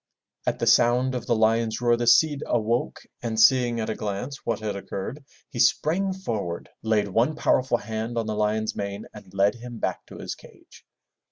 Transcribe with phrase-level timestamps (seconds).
[0.47, 4.43] At the sound of the lion's roar the Cid awoke and seeing at a glance
[4.43, 9.31] what had occurred, he sprang forward, laid one powerful hand on the lion's mane and
[9.31, 10.87] led him back to his cage.